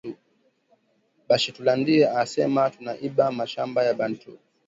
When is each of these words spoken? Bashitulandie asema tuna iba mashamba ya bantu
Bashitulandie 1.27 2.05
asema 2.21 2.61
tuna 2.73 2.93
iba 3.07 3.25
mashamba 3.39 3.79
ya 3.87 3.93
bantu 3.99 4.29